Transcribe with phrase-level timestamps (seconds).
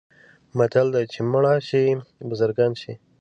[0.57, 1.83] متل دی: چې مړه شي
[2.29, 2.93] بزرګان شي.